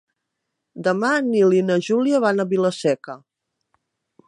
[0.87, 3.21] Demà en Nil i na Júlia van a Vila-seca.